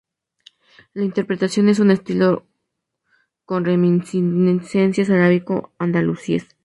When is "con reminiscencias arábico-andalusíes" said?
3.45-6.57